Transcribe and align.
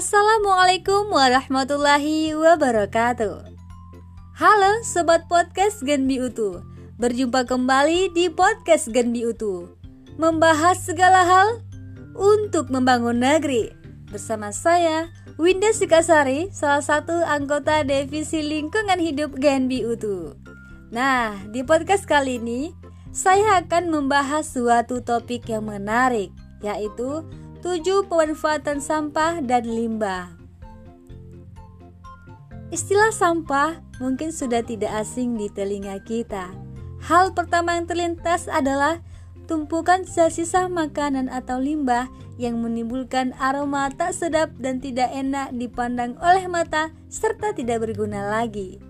Assalamualaikum 0.00 1.12
warahmatullahi 1.12 2.32
wabarakatuh. 2.32 3.44
Halo 4.32 4.72
Sobat 4.80 5.28
Podcast 5.28 5.84
Genbi 5.84 6.16
Utu. 6.24 6.64
Berjumpa 6.96 7.44
kembali 7.44 8.08
di 8.16 8.32
Podcast 8.32 8.88
Genbi 8.88 9.28
Utu. 9.28 9.76
Membahas 10.16 10.80
segala 10.80 11.28
hal 11.28 11.60
untuk 12.16 12.72
membangun 12.72 13.20
negeri. 13.20 13.76
Bersama 14.08 14.56
saya, 14.56 15.12
Winda 15.36 15.68
Sikasari, 15.68 16.48
salah 16.48 16.80
satu 16.80 17.20
anggota 17.20 17.84
Divisi 17.84 18.40
Lingkungan 18.40 18.96
Hidup 18.96 19.36
Genbi 19.36 19.84
Utu. 19.84 20.32
Nah, 20.88 21.36
di 21.52 21.60
podcast 21.60 22.08
kali 22.08 22.40
ini 22.40 22.72
saya 23.12 23.60
akan 23.60 23.92
membahas 23.92 24.48
suatu 24.48 25.04
topik 25.04 25.44
yang 25.52 25.68
menarik 25.68 26.32
Yaitu 26.60 27.24
7. 27.60 28.08
Pemanfaatan 28.08 28.80
sampah 28.80 29.44
dan 29.44 29.68
limbah 29.68 30.32
Istilah 32.72 33.12
sampah 33.12 33.84
mungkin 34.00 34.32
sudah 34.32 34.64
tidak 34.64 34.88
asing 34.96 35.36
di 35.36 35.52
telinga 35.52 36.00
kita. 36.08 36.56
Hal 37.04 37.36
pertama 37.36 37.76
yang 37.76 37.84
terlintas 37.84 38.48
adalah 38.48 39.04
tumpukan 39.44 40.08
sisa-sisa 40.08 40.72
makanan 40.72 41.28
atau 41.28 41.60
limbah 41.60 42.08
yang 42.40 42.64
menimbulkan 42.64 43.36
aroma 43.36 43.92
tak 43.92 44.16
sedap 44.16 44.56
dan 44.56 44.80
tidak 44.80 45.12
enak 45.12 45.52
dipandang 45.52 46.16
oleh 46.24 46.48
mata 46.48 46.96
serta 47.12 47.52
tidak 47.52 47.84
berguna 47.84 48.24
lagi. 48.40 48.80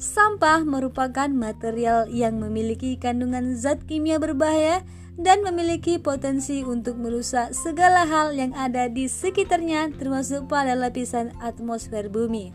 Sampah 0.00 0.64
merupakan 0.64 1.28
material 1.28 2.08
yang 2.08 2.40
memiliki 2.40 2.96
kandungan 2.96 3.52
zat 3.52 3.84
kimia 3.84 4.16
berbahaya 4.16 4.80
dan 5.18 5.42
memiliki 5.42 5.98
potensi 5.98 6.62
untuk 6.62 6.94
merusak 6.94 7.50
segala 7.50 8.06
hal 8.06 8.30
yang 8.38 8.54
ada 8.54 8.86
di 8.86 9.10
sekitarnya 9.10 9.90
termasuk 9.98 10.46
pada 10.46 10.78
lapisan 10.78 11.34
atmosfer 11.42 12.06
bumi. 12.06 12.54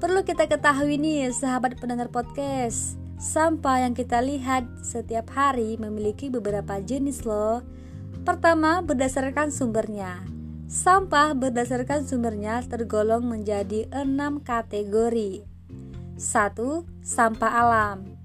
Perlu 0.00 0.24
kita 0.24 0.48
ketahui 0.48 0.96
nih 0.96 1.28
sahabat 1.28 1.76
pendengar 1.76 2.08
podcast, 2.08 2.96
sampah 3.20 3.84
yang 3.84 3.92
kita 3.92 4.24
lihat 4.24 4.64
setiap 4.80 5.28
hari 5.36 5.76
memiliki 5.76 6.32
beberapa 6.32 6.80
jenis 6.80 7.28
loh. 7.28 7.60
Pertama, 8.24 8.80
berdasarkan 8.80 9.52
sumbernya. 9.52 10.24
Sampah 10.72 11.36
berdasarkan 11.36 12.08
sumbernya 12.08 12.64
tergolong 12.64 13.28
menjadi 13.28 13.92
enam 13.92 14.40
kategori. 14.40 15.44
1. 16.16 16.24
Sampah 17.04 17.52
alam 17.52 18.19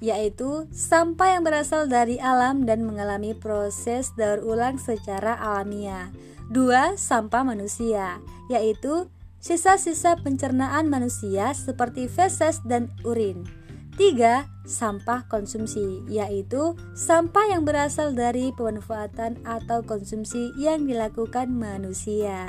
yaitu 0.00 0.64
sampah 0.72 1.36
yang 1.36 1.44
berasal 1.44 1.84
dari 1.84 2.16
alam 2.16 2.64
dan 2.64 2.88
mengalami 2.88 3.36
proses 3.36 4.16
daur 4.16 4.40
ulang 4.40 4.80
secara 4.80 5.36
alamiah. 5.36 6.08
Dua, 6.50 6.96
sampah 6.96 7.46
manusia, 7.46 8.18
yaitu 8.50 9.06
sisa-sisa 9.38 10.18
pencernaan 10.18 10.90
manusia 10.90 11.54
seperti 11.54 12.10
feses 12.10 12.58
dan 12.66 12.90
urin. 13.06 13.46
Tiga, 13.94 14.48
sampah 14.64 15.28
konsumsi, 15.28 16.00
yaitu 16.08 16.72
sampah 16.96 17.52
yang 17.52 17.68
berasal 17.68 18.16
dari 18.16 18.48
pemanfaatan 18.56 19.44
atau 19.44 19.84
konsumsi 19.84 20.50
yang 20.56 20.88
dilakukan 20.88 21.52
manusia. 21.52 22.48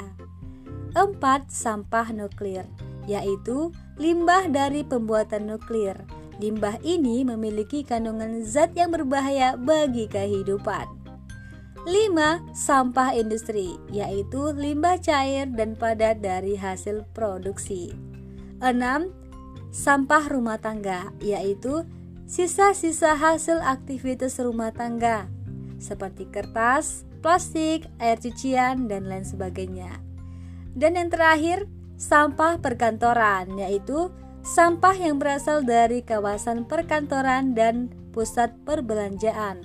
Empat, 0.96 1.52
sampah 1.52 2.16
nuklir, 2.16 2.64
yaitu 3.06 3.76
limbah 4.00 4.48
dari 4.48 4.88
pembuatan 4.88 5.52
nuklir 5.52 6.00
Limbah 6.42 6.82
ini 6.82 7.22
memiliki 7.22 7.86
kandungan 7.86 8.42
zat 8.42 8.74
yang 8.74 8.90
berbahaya 8.90 9.54
bagi 9.54 10.10
kehidupan. 10.10 10.90
5. 11.86 12.58
Sampah 12.58 13.14
industri, 13.14 13.78
yaitu 13.94 14.50
limbah 14.50 14.98
cair 14.98 15.46
dan 15.54 15.78
padat 15.78 16.18
dari 16.18 16.58
hasil 16.58 17.06
produksi. 17.14 17.94
6. 18.58 18.74
Sampah 19.70 20.34
rumah 20.34 20.58
tangga, 20.58 21.14
yaitu 21.22 21.86
sisa-sisa 22.26 23.14
hasil 23.14 23.62
aktivitas 23.62 24.42
rumah 24.42 24.74
tangga, 24.74 25.30
seperti 25.78 26.26
kertas, 26.26 27.06
plastik, 27.22 27.86
air 28.02 28.18
cucian, 28.18 28.90
dan 28.90 29.06
lain 29.06 29.26
sebagainya. 29.26 30.02
Dan 30.74 30.98
yang 30.98 31.14
terakhir, 31.14 31.70
sampah 32.02 32.58
perkantoran, 32.58 33.62
yaitu 33.62 34.10
sampah 34.42 34.98
yang 34.98 35.22
berasal 35.22 35.62
dari 35.62 36.02
kawasan 36.02 36.66
perkantoran 36.66 37.54
dan 37.54 37.94
pusat 38.14 38.54
perbelanjaan. 38.66 39.62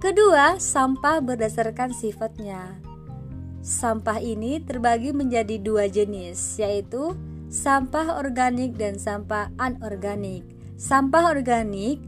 Kedua, 0.00 0.60
sampah 0.60 1.24
berdasarkan 1.24 1.92
sifatnya. 1.92 2.76
Sampah 3.64 4.20
ini 4.20 4.60
terbagi 4.60 5.10
menjadi 5.10 5.58
dua 5.58 5.88
jenis, 5.88 6.60
yaitu 6.60 7.16
sampah 7.48 8.20
organik 8.20 8.76
dan 8.76 9.00
sampah 9.00 9.50
anorganik. 9.56 10.44
Sampah 10.76 11.32
organik 11.32 11.98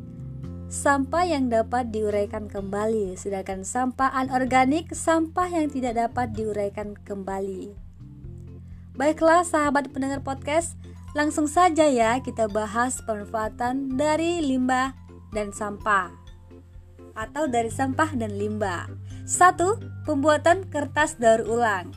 sampah 0.69 1.25
yang 1.25 1.49
dapat 1.49 1.89
diuraikan 1.89 2.45
kembali, 2.45 3.16
sedangkan 3.16 3.65
sampah 3.65 4.12
anorganik 4.12 4.93
sampah 4.93 5.49
yang 5.49 5.72
tidak 5.72 5.97
dapat 5.97 6.37
diuraikan 6.37 6.93
kembali. 7.09 7.72
Baiklah 8.93 9.49
sahabat 9.49 9.89
pendengar 9.89 10.21
podcast, 10.21 10.77
Langsung 11.17 11.49
saja 11.49 11.89
ya 11.89 12.21
kita 12.21 12.49
bahas 12.53 13.01
pemanfaatan 13.05 13.97
dari 13.97 14.45
limbah 14.45 14.93
dan 15.33 15.53
sampah 15.53 16.29
atau 17.19 17.51
dari 17.51 17.69
sampah 17.69 18.15
dan 18.15 18.39
limbah. 18.39 18.87
Satu, 19.27 19.77
pembuatan 20.07 20.71
kertas 20.71 21.19
daur 21.19 21.45
ulang. 21.45 21.91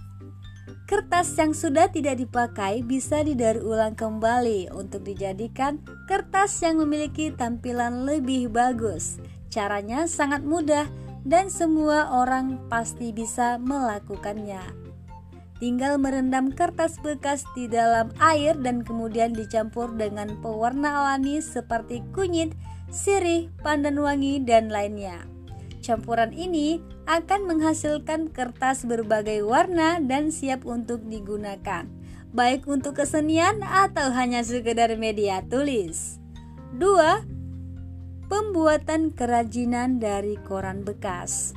Kertas 0.90 1.32
yang 1.40 1.56
sudah 1.56 1.88
tidak 1.88 2.20
dipakai 2.20 2.84
bisa 2.84 3.24
didaur 3.24 3.64
ulang 3.64 3.96
kembali 3.96 4.76
untuk 4.76 5.08
dijadikan 5.08 5.80
kertas 6.10 6.60
yang 6.60 6.84
memiliki 6.84 7.32
tampilan 7.32 8.04
lebih 8.04 8.52
bagus. 8.52 9.22
Caranya 9.48 10.04
sangat 10.04 10.44
mudah 10.44 10.92
dan 11.24 11.48
semua 11.48 12.12
orang 12.12 12.60
pasti 12.68 13.16
bisa 13.16 13.56
melakukannya. 13.56 14.81
Tinggal 15.62 16.02
merendam 16.02 16.50
kertas 16.50 16.98
bekas 17.06 17.46
di 17.54 17.70
dalam 17.70 18.10
air 18.18 18.58
dan 18.58 18.82
kemudian 18.82 19.30
dicampur 19.30 19.94
dengan 19.94 20.42
pewarna 20.42 21.06
alami 21.06 21.38
seperti 21.38 22.02
kunyit, 22.18 22.58
sirih, 22.90 23.54
pandan 23.62 24.02
wangi, 24.02 24.42
dan 24.42 24.74
lainnya. 24.74 25.22
Campuran 25.86 26.34
ini 26.34 26.82
akan 27.06 27.46
menghasilkan 27.46 28.34
kertas 28.34 28.90
berbagai 28.90 29.46
warna 29.46 30.02
dan 30.02 30.34
siap 30.34 30.66
untuk 30.66 31.06
digunakan, 31.06 31.86
baik 32.34 32.66
untuk 32.66 32.98
kesenian 32.98 33.62
atau 33.62 34.10
hanya 34.18 34.42
sekedar 34.42 34.90
media 34.98 35.46
tulis. 35.46 36.18
2. 36.82 37.22
Pembuatan 38.34 39.14
kerajinan 39.14 40.02
dari 40.02 40.42
koran 40.42 40.82
bekas. 40.82 41.54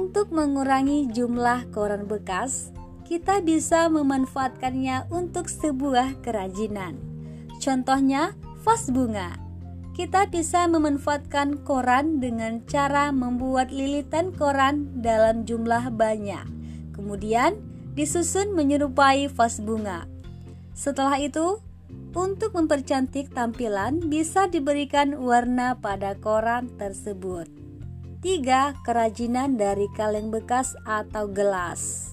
Untuk 0.00 0.32
mengurangi 0.32 1.12
jumlah 1.12 1.68
koran 1.76 2.08
bekas, 2.08 2.72
kita 3.04 3.44
bisa 3.44 3.84
memanfaatkannya 3.92 5.12
untuk 5.12 5.44
sebuah 5.44 6.24
kerajinan. 6.24 6.96
Contohnya, 7.60 8.32
vas 8.64 8.88
bunga. 8.88 9.36
Kita 9.92 10.24
bisa 10.32 10.64
memanfaatkan 10.72 11.60
koran 11.68 12.16
dengan 12.16 12.64
cara 12.64 13.12
membuat 13.12 13.68
lilitan 13.68 14.32
koran 14.32 15.04
dalam 15.04 15.44
jumlah 15.44 15.92
banyak. 15.92 16.48
Kemudian, 16.96 17.60
disusun 17.92 18.56
menyerupai 18.56 19.28
vas 19.28 19.60
bunga. 19.60 20.08
Setelah 20.72 21.20
itu, 21.20 21.60
untuk 22.16 22.56
mempercantik 22.56 23.36
tampilan 23.36 24.00
bisa 24.08 24.48
diberikan 24.48 25.12
warna 25.20 25.76
pada 25.76 26.16
koran 26.16 26.72
tersebut. 26.80 27.69
3. 28.20 28.84
Kerajinan 28.84 29.56
dari 29.56 29.88
kaleng 29.96 30.28
bekas 30.28 30.76
atau 30.84 31.24
gelas. 31.24 32.12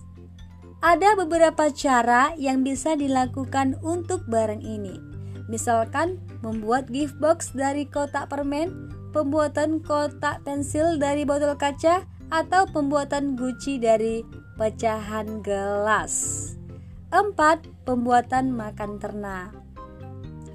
Ada 0.80 1.20
beberapa 1.20 1.68
cara 1.68 2.32
yang 2.40 2.64
bisa 2.64 2.96
dilakukan 2.96 3.76
untuk 3.84 4.24
barang 4.32 4.64
ini. 4.64 4.96
Misalkan 5.52 6.16
membuat 6.40 6.88
gift 6.88 7.20
box 7.20 7.52
dari 7.52 7.84
kotak 7.84 8.32
permen, 8.32 8.88
pembuatan 9.12 9.84
kotak 9.84 10.40
pensil 10.48 10.96
dari 10.96 11.28
botol 11.28 11.60
kaca, 11.60 12.08
atau 12.32 12.64
pembuatan 12.72 13.36
guci 13.36 13.76
dari 13.76 14.24
pecahan 14.56 15.44
gelas. 15.44 16.56
4. 17.12 17.36
Pembuatan 17.84 18.56
makan 18.56 19.00
ternak. 19.00 19.67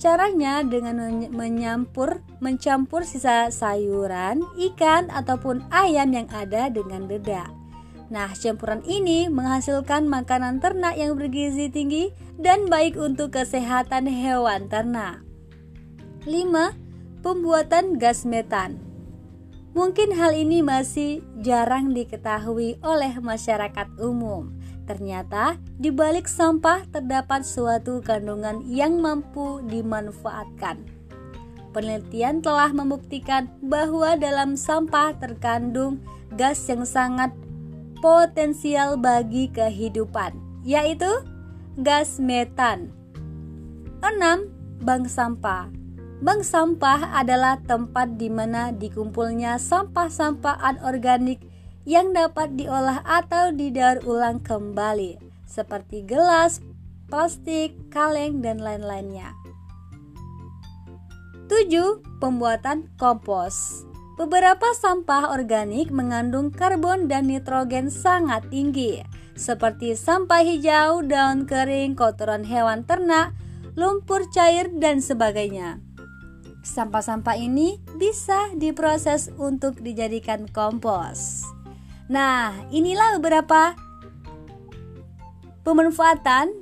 Caranya 0.03 0.67
dengan 0.67 0.99
menyampur, 1.31 2.27
mencampur 2.43 3.07
sisa 3.07 3.55
sayuran, 3.55 4.43
ikan 4.59 5.07
ataupun 5.15 5.63
ayam 5.71 6.11
yang 6.11 6.27
ada 6.35 6.67
dengan 6.75 7.07
dedak. 7.07 7.47
Nah, 8.11 8.35
campuran 8.35 8.83
ini 8.83 9.31
menghasilkan 9.31 10.11
makanan 10.11 10.59
ternak 10.59 10.99
yang 10.99 11.15
bergizi 11.15 11.71
tinggi 11.71 12.11
dan 12.35 12.67
baik 12.67 12.99
untuk 12.99 13.31
kesehatan 13.39 14.11
hewan 14.11 14.67
ternak. 14.67 15.23
5. 16.27 17.23
Pembuatan 17.23 17.95
gas 17.95 18.27
metan. 18.27 18.83
Mungkin 19.71 20.19
hal 20.19 20.35
ini 20.35 20.67
masih 20.67 21.23
jarang 21.47 21.95
diketahui 21.95 22.83
oleh 22.83 23.23
masyarakat 23.23 23.87
umum. 24.03 24.51
Ternyata 24.93 25.57
di 25.81 25.89
balik 25.89 26.29
sampah 26.29 26.85
terdapat 26.93 27.49
suatu 27.49 28.05
kandungan 28.05 28.61
yang 28.69 29.01
mampu 29.01 29.65
dimanfaatkan. 29.65 30.85
Penelitian 31.73 32.45
telah 32.45 32.69
membuktikan 32.77 33.49
bahwa 33.65 34.21
dalam 34.21 34.53
sampah 34.53 35.17
terkandung 35.17 35.97
gas 36.37 36.61
yang 36.69 36.85
sangat 36.85 37.33
potensial 38.05 39.01
bagi 39.01 39.49
kehidupan, 39.49 40.37
yaitu 40.61 41.09
gas 41.81 42.21
metan. 42.21 42.93
6. 44.05 44.85
Bank 44.85 45.09
sampah 45.09 45.73
Bank 46.21 46.45
sampah 46.45 47.17
adalah 47.17 47.57
tempat 47.65 48.21
di 48.21 48.29
mana 48.29 48.77
dikumpulnya 48.77 49.57
sampah-sampah 49.57 50.61
anorganik 50.61 51.41
yang 51.83 52.15
dapat 52.15 52.55
diolah 52.55 53.03
atau 53.03 53.51
didaur 53.51 54.03
ulang 54.07 54.39
kembali, 54.39 55.19
seperti 55.47 56.07
gelas, 56.07 56.63
plastik, 57.11 57.75
kaleng, 57.91 58.41
dan 58.41 58.63
lain-lainnya. 58.63 59.35
7. 61.51 62.01
Pembuatan 62.23 62.89
kompos 62.97 63.85
Beberapa 64.17 64.73
sampah 64.79 65.35
organik 65.35 65.91
mengandung 65.91 66.53
karbon 66.53 67.11
dan 67.11 67.29
nitrogen 67.29 67.91
sangat 67.91 68.47
tinggi, 68.49 69.03
seperti 69.35 69.97
sampah 69.99 70.45
hijau, 70.45 71.03
daun 71.03 71.49
kering, 71.49 71.97
kotoran 71.99 72.45
hewan 72.45 72.85
ternak, 72.87 73.33
lumpur 73.75 74.29
cair, 74.31 74.69
dan 74.79 75.01
sebagainya. 75.01 75.81
Sampah-sampah 76.63 77.35
ini 77.35 77.83
bisa 77.99 78.55
diproses 78.55 79.33
untuk 79.35 79.83
dijadikan 79.83 80.47
kompos. 80.47 81.43
Nah, 82.13 82.53
inilah 82.69 83.17
beberapa 83.17 83.73
pemanfaatan 85.65 86.53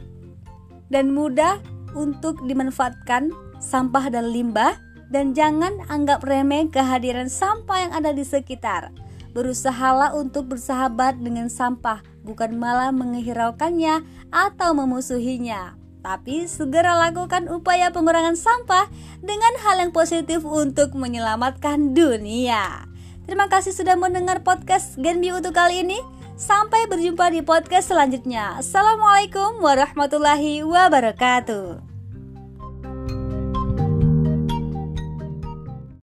dan 0.95 1.11
mudah 1.11 1.59
untuk 1.99 2.39
dimanfaatkan 2.47 3.35
sampah 3.59 4.15
dan 4.15 4.31
limbah 4.31 4.79
dan 5.11 5.35
jangan 5.35 5.83
anggap 5.91 6.23
remeh 6.23 6.71
kehadiran 6.71 7.27
sampah 7.27 7.83
yang 7.83 7.93
ada 7.99 8.15
di 8.15 8.23
sekitar. 8.23 8.95
Berusahalah 9.35 10.15
untuk 10.15 10.55
bersahabat 10.55 11.19
dengan 11.19 11.51
sampah, 11.51 11.99
bukan 12.23 12.55
malah 12.55 12.95
menghiraukannya 12.95 14.07
atau 14.31 14.71
memusuhinya 14.71 15.75
tapi 16.01 16.49
segera 16.49 16.97
lakukan 16.97 17.45
upaya 17.53 17.93
pengurangan 17.93 18.33
sampah 18.33 18.89
dengan 19.21 19.53
hal 19.61 19.85
yang 19.85 19.93
positif 19.93 20.49
untuk 20.49 20.97
menyelamatkan 20.97 21.93
dunia. 21.93 22.90
Terima 23.29 23.47
kasih 23.51 23.75
sudah 23.77 23.97
mendengar 23.99 24.41
podcast 24.41 24.97
Genbi 24.97 25.35
untuk 25.35 25.53
kali 25.57 25.85
ini. 25.85 26.01
Sampai 26.41 26.89
berjumpa 26.89 27.29
di 27.29 27.45
podcast 27.45 27.93
selanjutnya. 27.93 28.57
Assalamualaikum 28.57 29.61
warahmatullahi 29.61 30.65
wabarakatuh. 30.65 31.90